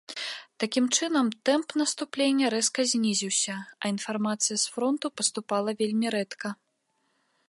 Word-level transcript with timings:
Такім 0.61 0.85
чынам, 0.99 1.27
тэмп 1.49 1.75
наступлення 1.81 2.47
рэзка 2.55 2.81
знізіўся, 2.93 3.55
а 3.81 3.93
інфармацыя 3.95 4.57
з 4.63 4.75
фронту 4.79 5.07
паступала 5.21 5.71
вельмі 5.83 6.07
рэдка. 6.17 6.47